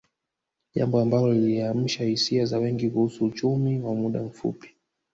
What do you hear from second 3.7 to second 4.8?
wa muda mfupi